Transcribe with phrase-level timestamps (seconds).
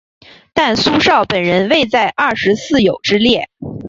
[0.55, 3.47] 但苏绍本人未在二十四友之列。